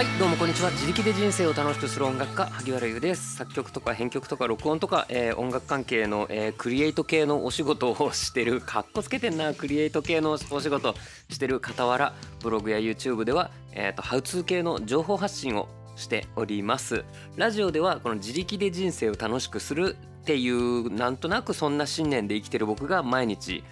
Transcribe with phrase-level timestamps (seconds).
[0.00, 0.70] はいどうもこんにちは。
[0.70, 3.36] 自力で人生を楽しくする音楽家萩原優です。
[3.36, 9.52] 作曲とか編曲とか録音とか、えー音楽関係の、えークリエイト系のお仕事をしてるかっこつけてんな。
[9.52, 10.94] クリエイト系のお仕事
[11.28, 17.04] してる傍らブログや YouTube では、えー、とハウツー系の情報発信をしております。
[17.36, 23.64] ラジオではこの自力で人生を楽しくするっていうなんとなくそんな信念で生きてる僕が毎日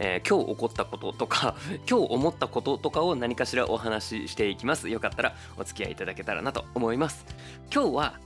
[0.00, 1.54] えー今日起こったこととか
[1.88, 4.88] 今日思ったこととかを何かしらお話ししていきます。
[4.88, 7.24] よかったらお付き合いいただけたらなと思います。
[7.72, 8.20] 今日は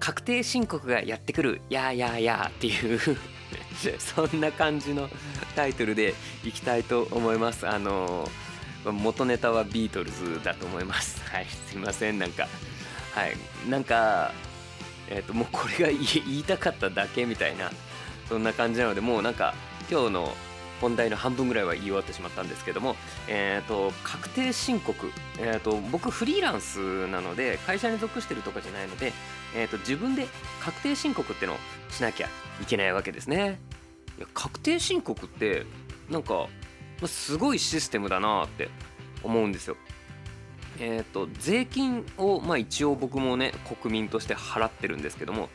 [0.00, 3.00] 確定申告がやってくるやーやーやーっていう
[3.98, 5.08] そんな感じの
[5.54, 7.66] タイトルでいきたいと思います。
[7.66, 8.30] あのー
[8.92, 11.22] 元ネタはビートルズだと思います。
[11.32, 12.18] はいすいません。
[12.18, 12.48] なんか
[13.14, 13.36] はい
[13.68, 14.32] なんか
[15.08, 17.70] えっ、ともうこれが言いたかっただけみたいな
[18.28, 19.54] そんな感じなのでもうなんか
[19.90, 20.34] 今日の
[20.84, 22.94] 本題の半分ぐらいは言い終わってしまったんですけども、
[23.26, 29.14] えー、と確定申告、えー、と僕フリーランスなので会社に属してるとかじゃないので、
[29.56, 30.26] えー、と自分で
[30.60, 31.56] 確定申告ってのを
[31.88, 32.28] しなきゃ
[32.60, 33.58] いけないわけですね。
[34.18, 35.64] いや確定申告って
[36.10, 36.48] なんか
[37.06, 38.68] すごいシステムだなって
[39.22, 39.76] 思うんですよ。
[40.80, 45.48] えっ、と税金をまあ一応僕もね国民として払ってるんですけども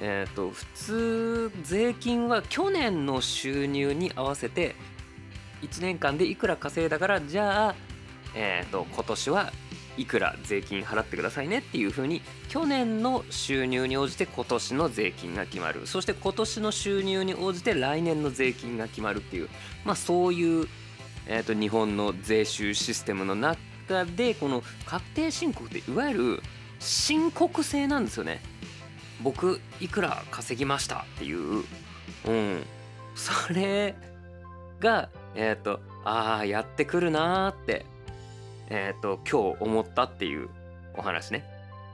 [0.00, 4.76] えー、と普通税金は去年の収入に合わせて
[5.62, 7.74] 1年間でいくら稼いだからじゃあ、
[8.34, 9.52] えー、と今年は
[9.96, 19.48] いくら税金払ってくださいねっていう風に去年の収入に応じて今年の税金が決まるそして今年の収入に応じて来年の税金が決まるっていう
[19.84, 20.68] まあそういう、
[21.26, 26.42] えー、と日本の税収システムの中でこの確定申告っていわゆる
[26.78, 28.40] 申告制なんですよね。
[29.26, 31.64] 僕いくら稼ぎましたっていう。
[32.26, 32.62] うん。
[33.16, 33.96] それ
[34.78, 37.84] がえっ、とああやってくるなーって
[38.70, 40.48] えっ、と今日思ったっていう
[40.94, 41.44] お話ね。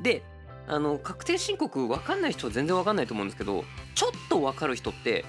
[0.03, 0.23] で
[0.69, 3.65] あの確定申告分かんない人は全然分かんないと思うんですけど
[3.95, 5.25] ちょっと分かる人って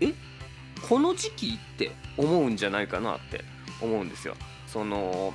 [0.00, 0.14] え？
[0.88, 3.44] この時期って思うんじゃないかなって
[3.82, 4.36] 思うんですよ。
[4.68, 5.34] その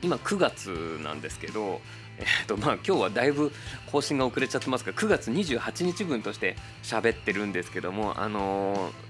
[0.00, 1.82] 今9月なんですけど
[2.18, 3.52] えっとまあ今日はだいぶ
[3.90, 9.08] 更新が遅れちゃってますが9月28日分として喋ってるんですけどもあのー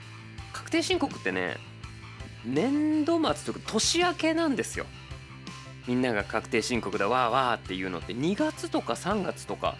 [0.52, 1.56] 確定申告ってね
[2.44, 4.86] 年度末というか年明けなんですよ。
[5.86, 9.76] みんなが確定申告だわーわーっていうのって2月とか3月とか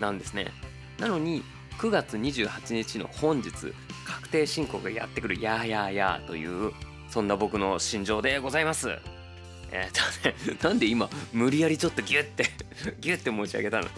[0.00, 0.52] なんですね。
[0.98, 1.42] なのに
[1.78, 3.50] 9月28日の本日
[4.06, 6.72] 確定申告がやってくるやーやーやーという
[7.08, 8.98] そんな僕の心情でございます。
[9.70, 12.50] えーっとね、 なんで今無理やりちょっとギュッて
[13.00, 13.88] ギュッて持ち上げたの？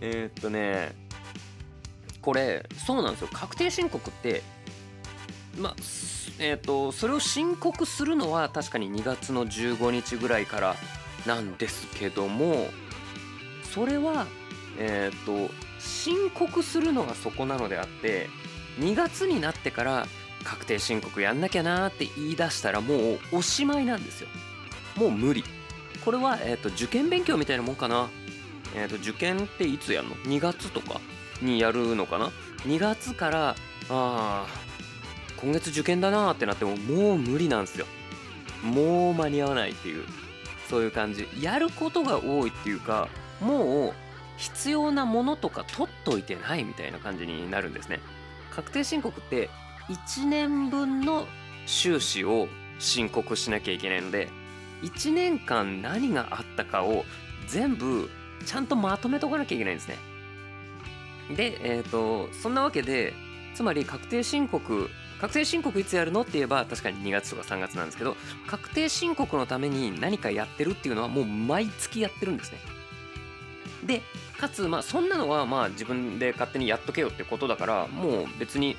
[0.00, 0.94] えっとね
[2.20, 3.28] これそうなんですよ。
[3.32, 4.42] 確定申告って
[5.58, 5.76] まあ
[6.38, 10.76] えーっとそれを申告するのは確かに2月の15日ぐらいから
[11.26, 12.70] なんですけども
[13.74, 14.26] それは
[14.78, 18.28] えーと申告するのがそこなのであって
[18.78, 20.06] 2月になってから
[20.44, 24.28] 確定申告やんなきゃなーって言い出したらもうおしまいなんですよ。
[25.00, 25.42] もう無理。
[26.04, 28.10] これは、えー、と受験勉強みたいなもんかな、
[28.74, 31.00] えー、と受験っていつやんの？2月とか
[31.40, 32.30] にやるのかな
[32.64, 33.56] ？2月から
[33.88, 34.46] あ
[35.40, 37.86] 今月受験だなってなってももう無理なんですよ。
[38.62, 40.04] もう間に合わないっていう
[40.68, 41.26] そういう感じ。
[41.40, 43.08] やることが多いっていうか
[43.40, 43.94] もう
[44.36, 48.00] 必要なものとか取っといてないみたいな感じになるんですね。
[48.54, 49.48] 確定申告って
[49.88, 51.26] 1年分の
[51.64, 54.28] 収支を申告しなきゃいけないので
[54.82, 57.04] 1年間何があったかを
[57.46, 58.10] 全部
[58.46, 59.96] ちゃんとまとめとかなきゃいけないんですね。
[61.36, 63.12] で、えっ、と、そんなわけで、
[63.54, 64.88] つまり確定申告、
[65.20, 72.58] 確定申告いつやるのって言えば確かに2月とか3月なんですけど、確定申告のために何かやってるっていうのはもう毎月やってるんですね。
[73.84, 74.02] で、
[74.38, 78.76] かつ、まあそんなのはまあ自分で勝手にやっとけよってことだから、もう別に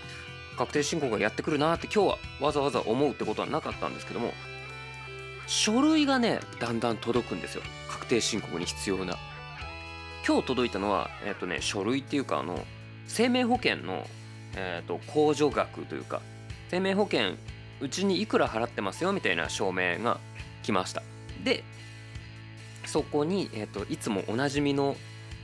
[0.57, 4.33] 確定申告がやってくるなって今日はわざわざ思うってことはなかったんですけども、
[5.51, 7.61] 書類がねだんだん届くんですよ。
[7.89, 9.17] 確定申告に必要な。
[10.25, 12.63] 今日届いたのはえっ、とね書類っていうかあの
[13.05, 14.07] 生命保険の、
[14.55, 16.21] えー、と控除額というか
[16.69, 17.33] 生命保険
[17.81, 20.21] うちにいくら払ってますよみたいな証明が
[20.63, 21.03] 来ました。
[21.43, 21.65] で
[22.85, 24.95] そこに、えー、といつもおなじみの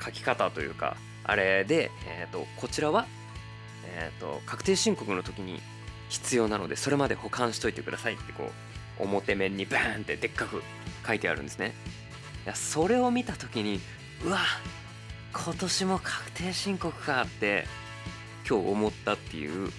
[0.01, 0.95] 書き方というか
[1.25, 3.07] あれで、えー、とこちらは、
[3.83, 5.59] えー、と確定申告の時に
[6.07, 10.64] 必要なのでそれまで保管しといてくださいってこう表面にバーンってでっかく
[11.06, 11.74] 書いてあるんですね。
[12.46, 13.80] いやそれを見た時に
[14.24, 14.40] うわ
[15.34, 17.66] 今年も確定申告かって
[18.50, 19.72] 今日思ったっていう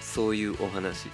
[0.00, 1.08] そういうお話。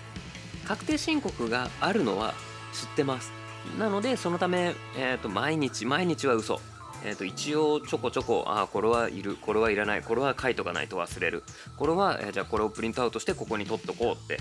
[0.67, 2.35] 確定申告があるのは
[2.73, 3.33] 知ってます。
[3.79, 6.61] なのでそのため、えー、と毎日毎日は嘘。
[7.07, 11.45] えー、と一応ちょこちょこあこれはいるこれはいらないこれは書いとかないと忘れる。
[11.77, 14.39] これは、えー、じゃあこれをプリントアウトしてここに取っとこうって、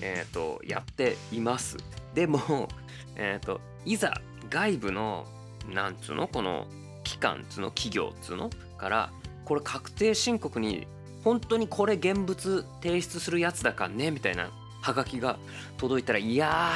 [0.00, 1.76] えー、とやっています。
[2.14, 2.68] でも、
[3.16, 5.26] えー、といざ外部の
[5.72, 6.66] なんつうのこの
[7.04, 9.12] 機関つの企業つのから
[9.44, 10.86] これ確定申告に
[11.24, 14.50] 本当にこれ現物提出するやつだかねみたいな
[14.80, 15.38] ハガキが
[15.76, 16.72] 届いたらいや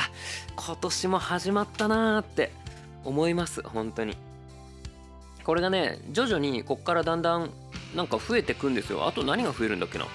[0.57, 2.53] 今年も始まったなーって
[3.05, 3.63] 思います。
[3.63, 4.17] 本当に。
[5.45, 7.51] これがね徐々にこっからだんだん
[7.95, 9.07] なんか増えてくんですよ。
[9.07, 10.07] あと何が増えるんだっけな。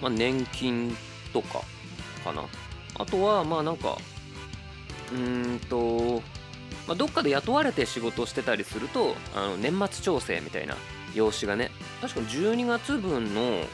[0.00, 0.96] まあ年金
[1.32, 1.62] とか。
[2.26, 2.42] かな。
[2.98, 3.96] あとはまあなんか
[5.12, 6.22] うーんと
[6.86, 10.76] まあ、どっかで雇われて仕事をしてたりするとあの年末調整みたいな
[11.14, 13.64] 用紙がね確か12月分の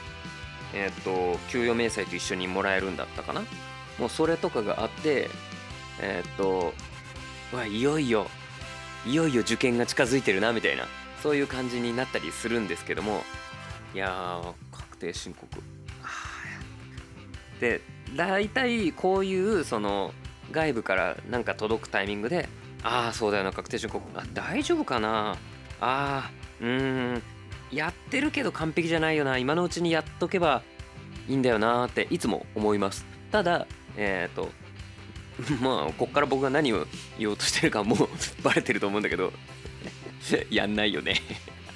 [0.74, 3.42] えっ、と給与明細と一緒にもらえるんだったかな。
[3.98, 5.28] もうそれとかがあって
[6.00, 6.72] えっ、と
[7.52, 8.26] わいよいよ
[9.06, 10.86] いよいよ受験が近づいてるなみたいな
[11.22, 13.22] そういう感じになったりするんですけども。
[13.94, 15.46] いやー確定申告。
[17.60, 17.82] で
[18.14, 20.12] 大体こういうその
[20.50, 22.48] 外部からなんか届くタイミングで
[22.82, 24.04] ああそうだよな確定申告。
[24.18, 25.36] あ大丈夫かな？
[25.80, 27.22] あーうーん。
[27.70, 29.38] やってるけど完璧じゃないよな。
[29.38, 30.62] 今のうちにやっとけば
[31.28, 33.06] いいんだよなっていつも思います。
[33.30, 33.66] ただ
[33.96, 34.50] えっ、ー、と
[35.62, 36.86] まあこっから僕が何を
[37.18, 38.08] 言おうとしてるかもう
[38.42, 39.32] バレてると思うんだけど
[40.50, 41.20] やんないよね。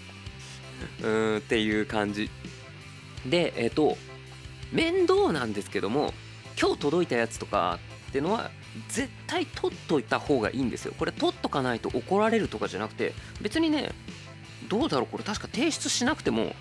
[1.02, 2.28] うんっていう感じ。
[3.24, 3.96] でえっ、ー、と
[4.72, 6.12] 面倒なんですけども
[6.60, 8.50] 今日届いたやつとかってのは
[8.88, 10.94] 絶対取っといた方がいいんですよ。
[10.98, 13.92] これ取っとかないと怒られるとかじゃなくて別にね
[14.68, 16.54] どうだろうこれ確か提出しなくても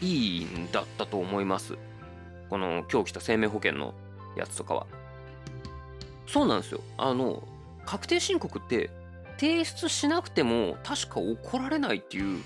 [0.00, 1.76] いいんだったと思います。
[2.48, 3.94] この今日来た生命保険の
[4.36, 4.86] やつとかは。
[6.26, 6.80] そうなんですよ。
[6.98, 7.42] あの
[7.86, 8.90] 確定申告って
[9.38, 12.42] 提出しなくても確か怒られないっていう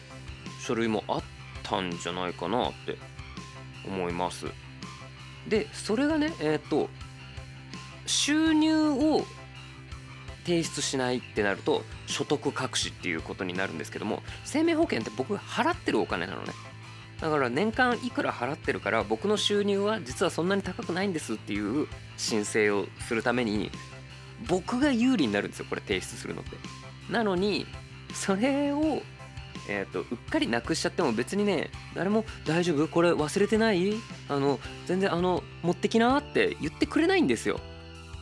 [0.65, 1.23] 書類もあっ
[1.63, 2.97] たんじゃないかなって
[3.87, 4.47] 思います。
[5.49, 6.89] でそれがねえっ、と
[8.07, 9.25] 収入を
[10.45, 16.53] 提出しないってなると所得隠しっていうことになるんですけども生命保険って僕が払ってるお金なのね。
[17.21, 21.87] だから年間いくら払ってるから僕の収入は実はそんなに高くないんですっていう
[22.17, 23.71] 申請をするために
[24.49, 26.57] 僕が有利になるんですよこれ提出するのって。
[27.11, 27.67] なのに
[28.13, 29.03] それを
[29.69, 32.87] えーと、うっかりなくしちゃっても別にね誰も「大丈夫？
[32.89, 33.95] これ忘れてない？
[34.29, 37.61] あの全然あの持ってきな」って言ってくれないんですよ。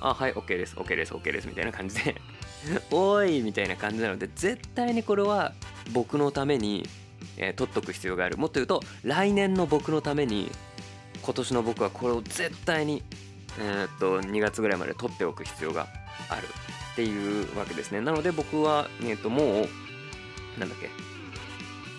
[0.02, 2.20] あ、はい、OK です、OK です、OK です、みたいな感じで。
[2.90, 5.52] おいみたいな感じなので、絶対にこれは
[5.92, 6.88] 僕のために、
[7.36, 8.36] えー、取っとく必要がある。
[8.36, 10.50] もっと言うと、来年の僕のために、
[11.22, 13.04] 今年の僕はこれを絶対に、
[13.60, 15.86] えー、っと、2月ぐらいまで取っておく必要が
[16.28, 16.46] ある
[16.92, 18.00] っていうわけですね。
[18.00, 19.68] なので僕は、えー、っと、もう、
[20.58, 20.90] なんだっけ、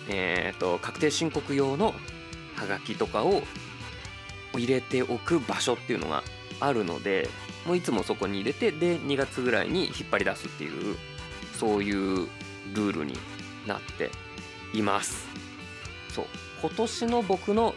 [0.08, 1.94] えー、っと、確定申告用の
[2.56, 3.42] ハガキとかを
[4.54, 6.22] 入れておく場所っていうのが
[6.60, 7.28] あるので、
[7.66, 10.96] もういつもそこに入れてで2月ぐらいに引っ張り出すっていう
[11.58, 12.28] そういう
[12.74, 13.14] ルールに
[13.66, 14.10] なって
[14.72, 15.26] います。
[16.10, 16.24] そう。
[16.60, 17.74] 今年の僕の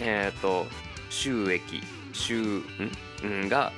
[0.00, 0.66] えっ、ー、と
[1.10, 1.80] 収益
[2.12, 2.62] 収
[3.22, 3.44] ん？
[3.44, 3.48] ん？
[3.48, 3.72] が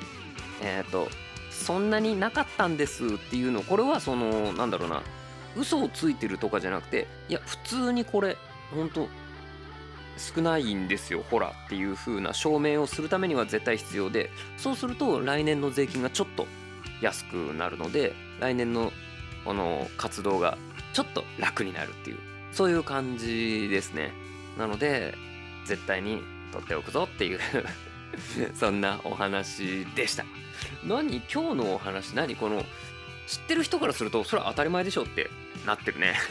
[0.63, 1.09] えっ、ー、と
[1.51, 5.03] そんなになかったんですっていうのこれはそのなんだろうな。
[5.57, 8.37] 嘘をついてるとかじゃなくていや普通にこれ
[8.75, 9.09] 本当
[10.17, 16.47] 少ないんですよほらっていう風な証明をするためには絶対必要でそうすると来年の税金がちょっと
[17.01, 18.93] 安くなるので来年の
[19.45, 20.57] この活動が
[20.93, 22.19] ちょっと楽になるっていう
[22.53, 24.13] そういう感じですね。
[24.57, 25.15] なので
[25.67, 27.41] 絶対に取っておくぞっていう
[28.55, 30.25] そんなお話でした。
[30.85, 31.21] 何？
[31.33, 32.37] 今日のお話何？
[32.37, 32.65] この
[33.27, 35.31] 知ってる人からするとそれは当たり前でしょって
[35.67, 36.15] なってるね。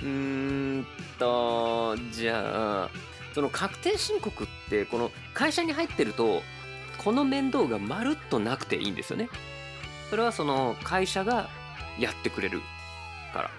[0.00, 0.86] うーん
[1.18, 2.90] とじゃあ
[3.34, 6.42] その確定申告ってこの会社に入ってると
[6.98, 9.28] この面倒がまるっとなくていいんですよね。
[10.10, 11.48] それはその会社が
[11.98, 12.60] やってくれる
[13.32, 13.50] から。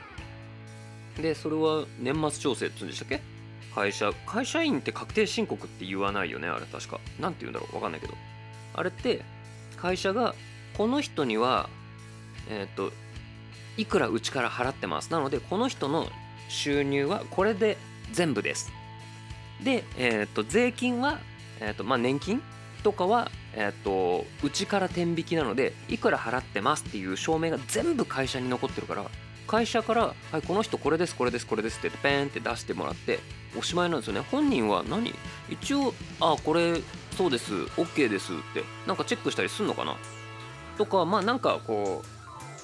[1.22, 3.22] でそれは年末調整って言うんでしたっけ？
[3.74, 7.00] 会社会社員って確定申告って言わないよねあれ確か。
[7.20, 8.14] 何て言うんだろうわかんないけど。
[8.74, 9.24] あれって
[9.78, 10.36] 会社が
[10.78, 11.70] この人には
[12.50, 12.92] えっ、ー、と
[13.78, 15.12] いくらうちから払ってます。
[15.12, 16.10] なのでこの人の
[16.50, 17.78] 収入はこれで
[18.12, 18.72] 全部です。
[19.64, 21.20] で、えー、と税金は、
[21.60, 22.42] えーとまあ、年金
[22.84, 29.06] とかは、えーと、うちから天引きなのでいくら払ってますっていう証明が全部会社に残ってるから
[29.48, 30.02] 会社から
[30.32, 33.20] 「はいこの人これですこれですこれです」ってペーンって出してもらって
[33.58, 34.22] おしまいなんですよね。
[34.32, 35.14] 本人は何？
[35.50, 36.82] 一応「あこれ
[37.18, 39.96] そうです OK です」ってなんかチェックしたりすんのかな？
[40.78, 42.08] とかまあなんかこう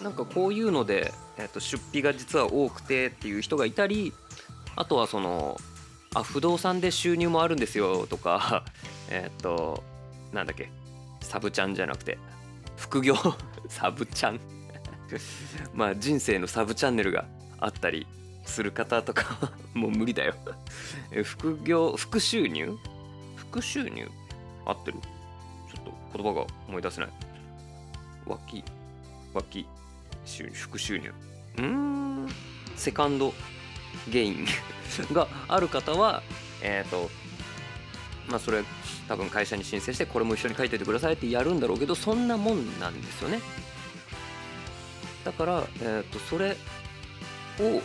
[0.01, 4.13] なんかこういうので、えー、と出費が実は多くてっていう人がいたり
[4.75, 5.57] あとはその
[6.13, 8.65] あ不動産で収入もあるんですよとか
[9.09, 9.83] えっと
[10.33, 10.71] なんだっけ
[11.21, 12.17] サブチャンじゃなくて
[12.77, 13.15] 副業
[13.69, 14.39] サブチャン。
[15.75, 17.25] まあ人生のサブチャンネルが
[17.59, 18.07] あったり
[18.45, 20.33] する方とかもう無理だよ。
[21.23, 22.77] 副業副収入？
[23.35, 24.09] 副収入？
[24.65, 24.97] 合ってる。
[25.69, 27.09] ちょっと言葉が思い出せない。
[28.25, 28.63] 脇
[29.33, 29.67] 脇。
[30.25, 31.13] 収入副収入。
[31.57, 32.27] うーん。
[32.75, 33.33] セカンド
[34.09, 34.47] ゲイン
[35.13, 36.23] がある方は
[36.61, 37.09] えっ、ー、と
[38.27, 38.63] まあそれ
[39.07, 43.39] 多分会社に申請してこれも一緒に書いててくださいってやるんだろうけどそんなもんなんですよね。
[45.23, 46.57] だから、えーと、それ
[47.59, 47.81] を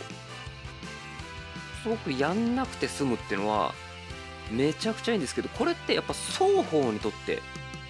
[1.83, 3.73] すごくやんなくて済むっていうのは
[4.51, 7.41] めちゃくちゃいいんですけどこれってやっぱ双方にとって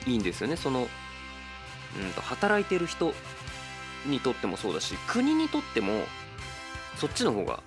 [0.06, 0.58] いいんですよね。
[0.58, 3.14] その、うんと働いてる人
[4.08, 6.04] にとってもそうだし国にとっても
[6.96, 7.62] そっちの方が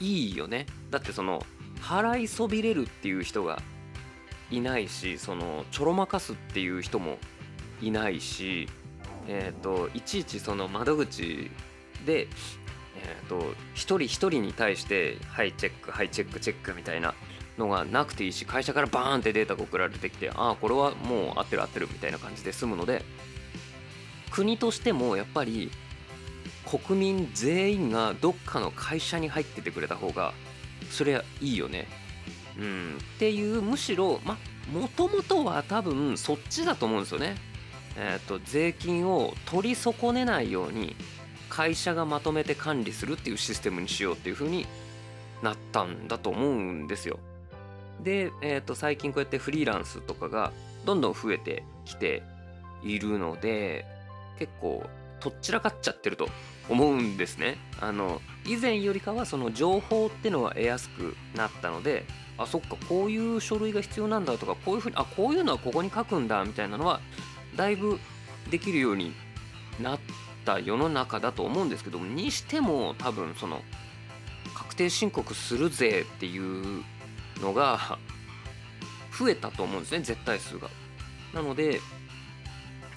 [0.00, 0.66] いいよね。
[0.90, 1.44] だってその
[1.80, 3.60] 払いそびれるっていう人が
[4.50, 7.18] いないしそのちょろまかすっていう人も
[7.80, 8.68] いないし
[9.26, 11.50] えっ、ー、といちいちその窓口
[12.06, 12.28] で
[12.96, 17.14] えっ、ー、と一人一人に対して「はいチェックはいチェックチェック」みたいな
[17.58, 23.04] のがなくていいし会社からバーンってデータが送られてきてああこれはもう合ってる合ってるみたいな感じで済むので
[24.32, 25.70] 国としてもやっぱり
[26.64, 30.32] 国民全員がどっかの会社に入っててくれた方が
[30.90, 31.86] そりゃいいよね。
[32.58, 34.38] うん、っていうむしろま
[34.72, 37.36] もともとは多分そっちだと思うんですよね。
[37.96, 40.96] えーと、税金を取り損ねないように
[41.50, 44.66] 会社がまとめて管理するっていうシステムにしようっていう風に
[45.42, 47.18] なったんだと思うんですよ。
[48.02, 50.52] で、えーと最近こうやってフリーランスとかが
[50.86, 52.22] どんどん増えてきて
[52.82, 53.84] いるので
[54.38, 54.84] 結構
[55.20, 56.28] とっちらかっちゃってると
[56.68, 57.58] 思うんですね。
[57.80, 62.04] あの以前よりかはその情報ってのは得やすくなったので
[62.38, 67.00] あそっかこういう書類が必要なんだとかこういうふうにあこういうのはここに書くんだみたいなのは
[67.56, 67.98] だいぶ
[68.50, 69.12] できるように
[69.80, 69.98] なっ
[70.44, 73.62] た世の中だと思うんですけどにしても多分その
[74.54, 76.82] 確定申告するぜっていう
[77.40, 77.98] のが
[79.18, 80.68] 増えたと思うんですね絶対数が。
[81.34, 81.80] なので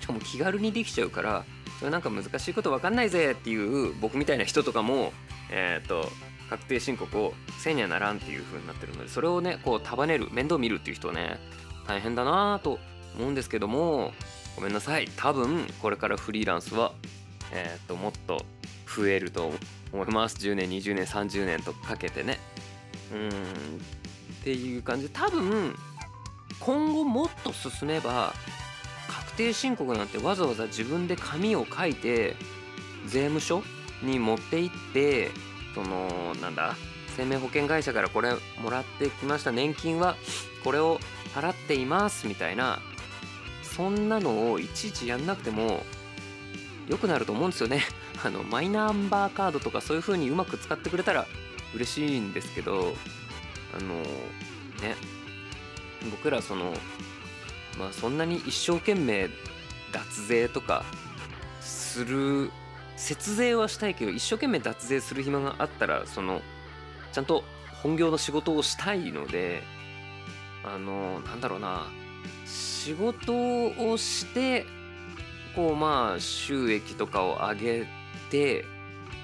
[0.05, 1.45] しかも気軽にできちゃうから
[1.79, 5.13] それなんか難しいこと分かんないぜっていう僕みたいな人とかも
[5.49, 6.07] えっ、ー、と
[6.47, 11.39] 確定申告をせにはならんっていう風になってるのでそれをねこう束ねる面倒見るっていう人ね
[11.87, 12.77] 大変だなと
[13.17, 14.13] 思うんですけども
[14.55, 15.09] ごめんなさい。
[15.17, 16.93] 多分これからフリーランスは
[17.51, 18.45] えっ、ー、ともっと
[18.95, 19.51] 増えると
[19.91, 20.37] 思います。
[20.37, 22.37] 10年20年30年とかけてね。
[23.11, 23.29] うん。
[23.29, 23.31] っ
[24.43, 25.07] ていう感じ。
[25.07, 25.75] で多分
[26.59, 28.33] 今後もっと進めば
[29.37, 32.35] 定申告なんてわざわざ自分で紙を書いて
[33.05, 33.63] 税務署
[34.01, 35.31] に持って行って
[35.73, 36.75] そのなんだ
[37.15, 39.51] 生命保険会社からこれもらってきました。
[39.51, 40.15] 年金は
[40.63, 40.99] これを
[41.33, 42.79] 払っていますみたいな
[43.63, 45.83] そんなのをいちいちやんなくても
[46.87, 47.83] 良くなると思うんですよね。
[48.23, 51.27] あのマイナンバーカードとかそういう風にうまく使ってくれたら
[51.73, 52.95] 嬉しいんですけど
[53.77, 53.95] あの
[54.81, 54.95] ね
[56.09, 56.73] 僕らその
[57.77, 59.29] まあそんなに一生懸命
[59.91, 60.83] 脱税とか
[61.61, 62.51] する
[62.97, 66.41] 節税はしたいけど一生懸命脱税する暇があったらその
[67.11, 67.43] ちゃんと
[67.81, 69.63] 本業の仕事をしたいので
[70.63, 71.87] あのなんだろうな
[72.45, 74.65] 仕事をして
[75.55, 77.87] こうまあ収益とかを上げ
[78.29, 78.65] て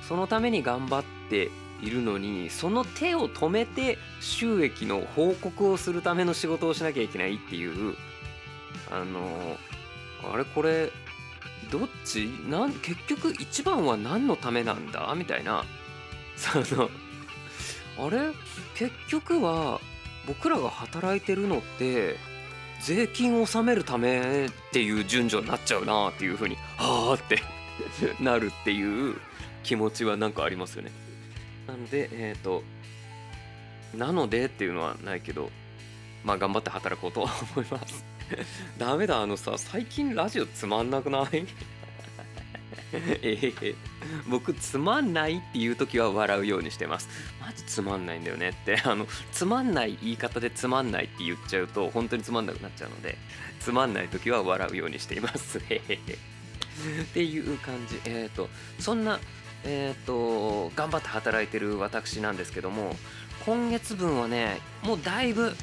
[0.08, 1.50] そのために頑張って
[1.82, 7.96] いるのにその手を止めて収益の報告をするための仕事をしなきゃいけないっていう
[8.90, 9.58] あの
[10.34, 10.92] あれこれ
[11.72, 12.26] どっち？
[12.50, 15.14] なん結局一番は何のためなんだ？
[15.16, 15.64] みたいな。
[16.36, 16.90] その
[17.98, 18.32] あれ？
[18.76, 19.80] 結局は
[20.28, 22.18] 僕らが働いてるのって
[22.82, 27.42] 税金を納めるためっていう順序になっちゃうなっていうふうにはあって
[28.20, 29.16] なるっていう
[29.64, 30.92] 気持ちはなんかありますよね。
[31.68, 32.64] なのでえっ、ー、と
[33.96, 35.52] なのでっていうのはないけど
[36.24, 38.11] まあ頑張って働こうとは思います。
[38.78, 41.46] ダメだあのさ最近ラジオつまんなくない？
[42.94, 43.76] えー、
[44.28, 47.08] 僕つまんないっていう時は笑うようにしてます。
[47.40, 48.82] マジつまんないんだよねって。
[48.84, 53.18] あのつまんない言い方でつまんないって言っちゃうと本当につまんなくなっちゃうので
[53.60, 55.58] つまんない時は笑うようにしています。
[55.58, 55.62] っ
[57.14, 58.00] ていう感じ。
[58.06, 59.20] えっ、ー、とそんな
[59.64, 62.98] えっ、ー、と頑張って働いてる私なんですけども
[63.46, 65.56] 今月分はねもうだいぶ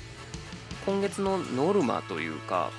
[0.87, 2.71] 今月のノルマというか、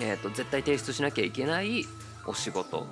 [0.00, 1.84] えーと、絶対提出しなきゃいけない
[2.26, 2.86] お仕事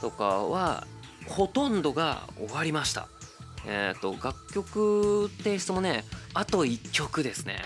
[0.00, 0.86] とかは
[1.26, 3.08] ほとんどが終わりました。
[3.66, 7.60] えっ、ー、と楽曲提出もねあと1曲ですね。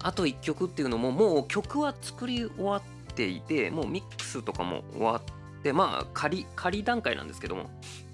[0.00, 7.68] あと1曲っていうのももう曲は作り終わっていてもうミックスとかも終わってまあ仮仮段階なんですけども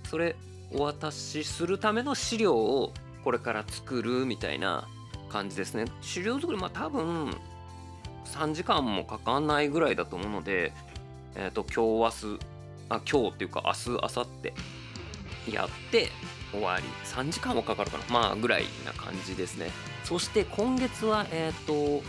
[0.08, 0.34] それ
[0.72, 4.88] お渡しするための資料をこれから作るみたいな
[5.34, 5.86] 感じですね。
[6.00, 7.36] 資料作りまあ多分
[8.26, 10.72] 3時間もかかんないぐらいだと思うので
[11.34, 12.40] えっ、ー、と今日明日
[12.88, 14.26] あ今日っていうか明日明後
[15.48, 16.08] 日やって
[16.52, 16.84] 終わり。
[17.06, 18.04] 3時間もかかるかな。
[18.10, 19.70] まあぐらいな感じですね。
[20.04, 22.04] そして今月はえっ、ー、と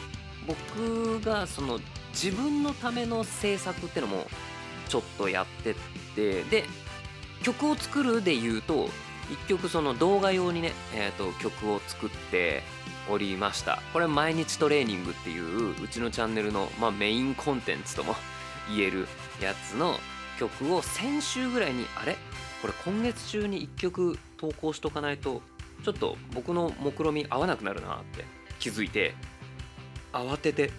[0.45, 1.79] 僕がその
[2.13, 4.27] 自分のための制作ってのも
[4.87, 5.75] ちょっとやってっ
[6.15, 6.63] てで
[7.41, 8.89] 曲を作るで言うと
[9.29, 12.63] 1曲その動画用にね、えーと、曲を作って
[13.09, 13.81] おりました。
[13.93, 18.15] これ毎日トレーニングっていううちのチャンネルの、まあ、メインコンテンツとも
[18.75, 19.07] 言える
[19.41, 19.99] やつの
[20.39, 22.17] 曲を先週ぐらいにあれ？
[22.61, 25.41] これ今月中に1曲投稿しとかないと
[25.83, 28.25] ちょっと僕の目論み合わなくなるなって
[28.59, 29.13] 気づいて
[30.11, 30.71] 慌てて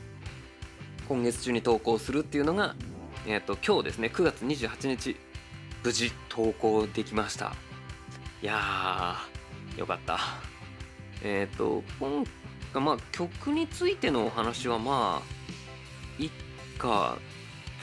[1.08, 2.74] 今月中に投稿するっていうのが、
[3.26, 4.10] えーと、今日ですね。
[4.12, 5.16] 9月28日
[5.84, 7.54] 無事投稿できました。
[8.42, 10.18] いやーよかった。
[11.22, 12.24] えっ、ー、と今
[12.72, 15.22] 回まあ曲についてのお話はま
[16.18, 16.30] あいっ
[16.78, 17.18] か。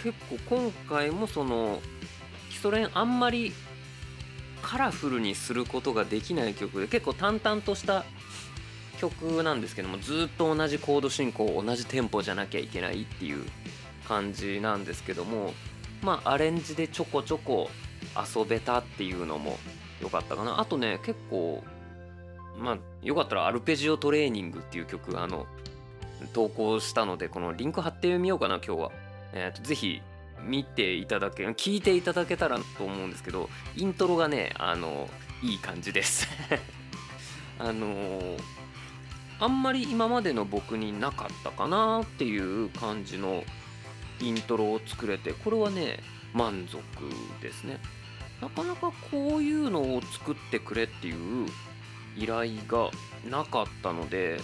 [0.03, 1.79] 結構今回もその
[2.49, 3.53] 基礎練あんまり
[4.61, 8.03] カラフルにすることができない曲で結構淡々とした
[8.97, 13.45] 曲なんですけどもずっと同じコード進行同じテンポじゃなきゃいけないっていう
[14.07, 15.53] 感じなんですけども
[16.01, 17.69] まあアレンジでちょこちょこ
[18.35, 19.57] 遊べたっていうのも
[20.03, 20.59] 良かったかな。
[20.59, 21.63] あとね結構
[22.57, 25.47] まあよかったらアルペジオトレーニングっていう曲あの
[26.33, 28.91] 投稿したのでこのリンク貼ってみようかな今日は。
[29.35, 30.01] えーと、ぜひ
[30.43, 35.09] 見ていただけ聞いていただけたらと思うんですけどイントロがねあの
[35.41, 36.27] いい感じです。
[37.57, 38.37] あの
[39.39, 43.43] あんまり今までの僕になかったかなっていう感じの
[44.21, 45.99] イントロを作れてこれはね
[46.33, 46.81] 満足
[47.41, 47.79] ですね。
[48.43, 51.47] なかなかこういうのを作ってくれっていう
[52.17, 52.91] 依頼が
[53.29, 54.39] なかったので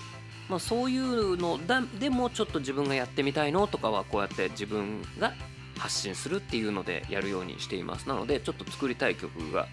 [0.49, 5.33] まあ、そういうのだでもちょっと自分がやってみたいのとかはこうやって自分が
[5.77, 8.09] 発信するっていうのでやるようにしています。
[8.09, 9.67] なのでちょっと作りたい曲が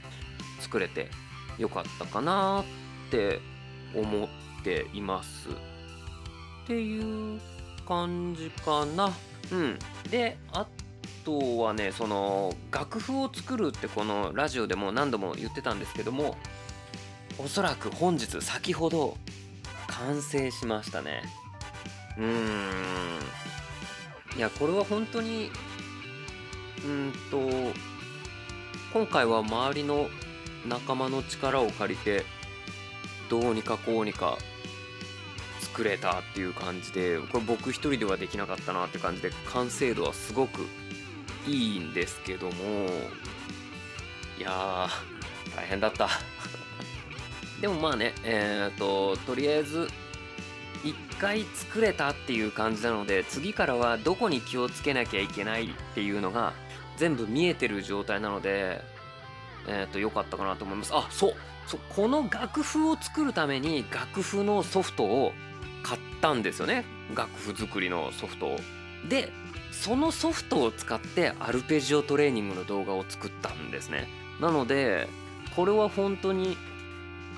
[0.60, 1.08] 作れて
[1.58, 3.40] よかったかなって
[3.94, 4.28] 思っ
[4.62, 5.48] ています。
[5.48, 7.40] っていう
[7.88, 9.10] 感じかな。
[9.50, 9.78] うん。
[10.10, 10.66] であ
[11.26, 16.36] とはねその楽譜を作るってこのラジオでも何度も言ってたんですけども
[17.36, 19.16] おそらく本日先ほど
[19.88, 21.22] 完成しましたね。
[22.16, 22.28] うーん。
[24.36, 25.50] いやこれは本当に
[26.84, 27.40] うんと
[28.92, 30.08] 今回は周りの
[30.66, 32.24] 仲間の力を借りて
[33.28, 34.38] どうにかこうにか
[35.60, 40.66] 作れたっていう感じでこれ僕一人ではできなかったなって感じで完成度はすごく
[41.46, 42.52] いいんですけども
[44.38, 46.08] いやー大変だった
[47.60, 49.88] でもまあね、えっ、ー、と、とりあえず、
[50.84, 56.52] 一回作れたっていう感じなので、次からはどこに気をつけなきゃいけないっていうのが
[56.98, 58.82] 全部見えてる状態なので、
[59.66, 60.92] えっ、ー、と、良かったかなと思います。
[60.94, 61.34] あ、そう
[61.66, 65.32] そうこの楽譜を作るために楽譜のソフトを
[65.82, 66.84] 買ったんですよね。
[67.14, 68.60] 楽譜作りのソフトを。
[69.08, 69.32] で、
[69.82, 74.08] そのソフトを使ってアルペジオトレーニングの動画を作ったんですね。
[74.40, 75.08] なので、
[75.54, 76.56] これは本当に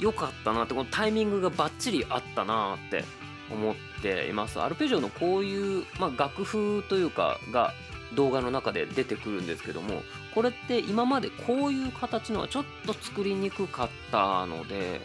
[0.00, 3.04] 良かったなってこのタイミングがバッチリあったなって
[3.50, 7.72] 思っていますアルペジオのこういう、まあ、楽譜というかが
[8.14, 10.02] 動画の中で出てくるんですけども
[10.34, 15.00] これって今までこういう形のはちょっと作りにくかったので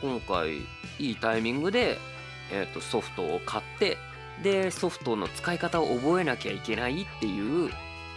[0.00, 0.58] 今回
[0.98, 1.98] いいタイミングで、
[2.52, 3.96] えー、とソフトを買って
[4.42, 7.70] でソフトの使い方を覚えなきゃいけないっていう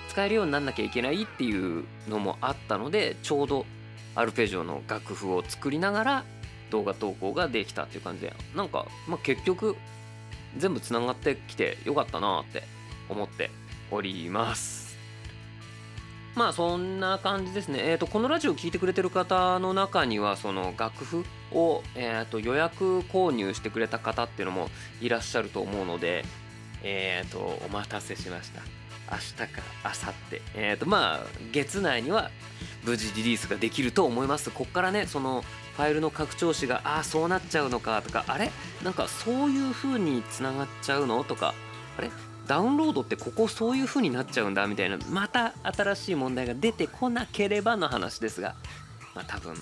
[0.09, 3.65] 使えるようになんなきゃいけないっていうのもあったのでちょうど
[4.15, 6.25] アルペジオの楽譜を作りながら
[6.71, 9.75] 動画投稿ができたっていう感じでなんか、まあ、結局
[10.57, 12.63] 全部つながってきてよかったなって
[13.09, 13.51] 思って
[13.91, 14.86] おります。
[16.37, 17.79] まあそんな感じですね。
[17.81, 24.69] え、ー、とこのラジオを聴いてくれてる方の中にはその楽譜を、えー、と予約購入してくれた方っていうのも
[25.01, 26.23] いらっしゃると思うので
[26.83, 28.61] えっ、ー、とお待たせしました。
[29.09, 29.47] 明日か
[29.83, 30.41] 明後日。
[30.53, 31.19] えっ、ー、とまあ
[31.51, 32.29] 月内には
[32.83, 34.51] 無事リリースができると思います。
[34.51, 35.43] こっからねその
[35.75, 38.51] ファイルの拡張子がああそうなっちゃうのかとかあれ？
[38.83, 41.23] なんかそういう風につながっちゃうの？
[41.23, 41.55] とか
[41.97, 42.11] あれ？
[42.47, 48.55] ダウンロードってここそういう風になっちゃうんだみたいなまた新しい問題が出てこなければの話ですが
[49.13, 49.55] まあ多分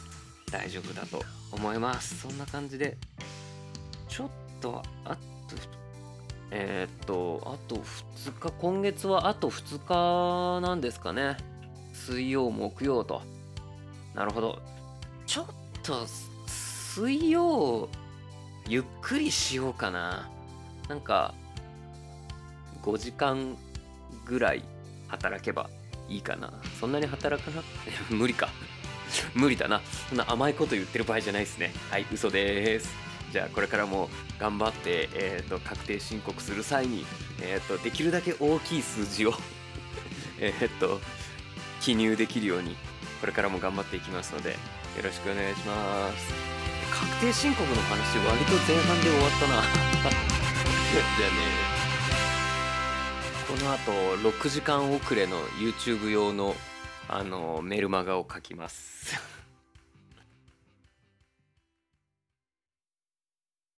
[0.52, 2.22] 大丈夫だと思います。
[2.22, 2.98] そんな感じで
[4.08, 4.30] ちょっ
[4.62, 5.20] とあと
[6.52, 11.38] えー、っとあと2日今月はあと2日なんですかね。
[11.94, 13.22] 水曜木曜と。
[14.14, 14.62] なるほど。
[15.26, 15.46] ちょっ
[15.84, 16.06] と
[16.46, 17.90] 水曜
[18.68, 20.30] ゆっくりしようかな。
[20.88, 21.34] なんか
[22.86, 23.58] 5時間
[24.26, 24.64] ぐらい
[25.08, 25.70] 働けば
[26.08, 26.54] いいかな。
[26.80, 27.64] そんなに働かな？
[28.16, 28.50] 無理か。
[29.34, 29.82] 無理だな。
[30.10, 31.74] そんな甘いこと言ってる場合じゃないですね。
[31.90, 32.90] はい嘘です。
[33.32, 37.06] じゃあこれからも頑張って、えーと、確定申告する際に、
[37.42, 39.34] えーと、できるだけ大きい数字を
[40.40, 41.02] えっと
[41.82, 42.78] 記入できるように
[43.20, 44.58] これからも頑張っていきますのでよ
[45.04, 46.34] ろしくお願いします。
[46.94, 49.62] 確定申告の話割と前半で終わったな。
[49.64, 51.75] じゃあね
[53.56, 56.56] この後6時間遅れの YouTube 用の
[57.08, 59.16] あのメルマガを書きます。